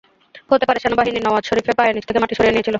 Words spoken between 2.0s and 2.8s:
থেকে মাটি সরিয়ে নিয়েছিল।